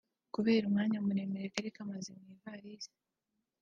kubera 0.33 0.63
umwanya 0.65 0.97
muremure 1.05 1.47
kari 1.53 1.69
kamaze 1.75 2.09
mu 2.19 2.25
ivalisi 2.35 2.91